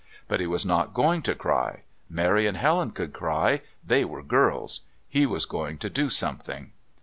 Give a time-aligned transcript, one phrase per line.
[0.27, 1.83] But he was not going to cry.
[2.09, 6.71] Mary and Helen could cry they were girls; he was going to do something.